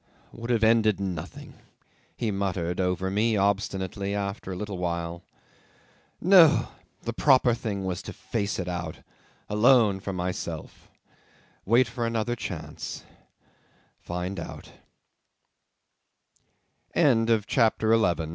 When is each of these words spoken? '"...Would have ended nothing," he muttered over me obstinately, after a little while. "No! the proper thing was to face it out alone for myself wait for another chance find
'"...Would 0.33 0.49
have 0.49 0.63
ended 0.63 0.99
nothing," 0.99 1.53
he 2.17 2.31
muttered 2.31 2.81
over 2.81 3.11
me 3.11 3.37
obstinately, 3.37 4.15
after 4.15 4.51
a 4.51 4.55
little 4.55 4.79
while. 4.79 5.21
"No! 6.19 6.69
the 7.03 7.13
proper 7.13 7.53
thing 7.53 7.85
was 7.85 8.01
to 8.01 8.13
face 8.13 8.57
it 8.57 8.67
out 8.67 9.01
alone 9.47 9.99
for 9.99 10.11
myself 10.11 10.89
wait 11.65 11.87
for 11.87 12.07
another 12.07 12.35
chance 12.35 13.03
find 13.99 14.39